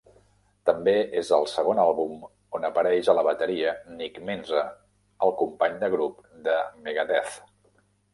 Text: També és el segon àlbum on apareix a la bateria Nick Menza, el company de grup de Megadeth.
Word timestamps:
També 0.67 0.93
és 1.19 1.27
el 1.35 1.43
segon 1.49 1.81
àlbum 1.83 2.23
on 2.59 2.65
apareix 2.69 3.09
a 3.13 3.15
la 3.19 3.23
bateria 3.27 3.73
Nick 3.99 4.17
Menza, 4.31 4.63
el 5.27 5.35
company 5.43 5.77
de 5.85 5.91
grup 5.97 6.25
de 6.49 6.57
Megadeth. 6.87 7.37